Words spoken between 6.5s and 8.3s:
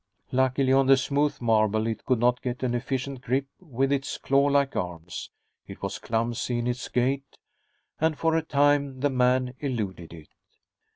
in its gait, and